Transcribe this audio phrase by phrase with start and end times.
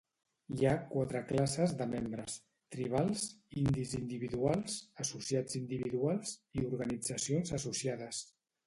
[0.59, 2.37] Hi ha quatre classes de membres:
[2.77, 3.27] tribals,
[3.65, 8.27] indis individuals, associats individuals, i organitzacions associades.